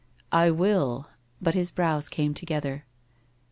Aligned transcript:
* 0.23 0.31
I 0.45 0.49
will/ 0.49 1.09
But 1.43 1.53
his 1.53 1.69
brows 1.69 2.09
came 2.09 2.33
together. 2.33 2.85